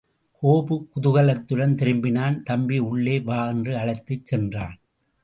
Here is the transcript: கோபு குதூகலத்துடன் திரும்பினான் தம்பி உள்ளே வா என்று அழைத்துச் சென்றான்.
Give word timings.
கோபு 0.43 0.75
குதூகலத்துடன் 0.93 1.75
திரும்பினான் 1.75 2.37
தம்பி 2.43 2.79
உள்ளே 2.79 3.19
வா 3.19 3.47
என்று 3.47 3.77
அழைத்துச் 3.77 4.25
சென்றான். 4.25 4.75